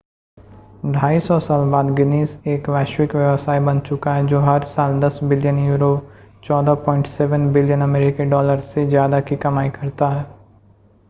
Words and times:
250 0.85 1.39
साल 1.39 1.65
बाद 1.71 1.89
गिनीज़ 1.95 2.31
एक 2.49 2.69
वैश्विक 2.69 3.13
व्यवसाय 3.15 3.59
बन 3.59 3.79
चुका 3.79 4.13
है 4.15 4.25
जो 4.27 4.39
हर 4.39 4.65
साल 4.67 4.99
10 5.01 5.23
बिलियन 5.25 5.59
यूरो 5.59 5.91
14.7 6.49 7.47
बिलियन 7.53 7.81
अमेरिकी 7.81 8.29
डॉलर 8.29 8.59
से 8.73 8.87
ज़्यादा 8.87 9.19
की 9.21 9.35
कमाई 9.37 9.69
करता 9.71 10.09
है 10.09 10.25